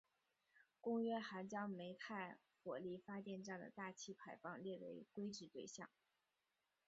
[0.79, 5.87] 公约还将煤炭火力发电站的大气排放列为规制对象。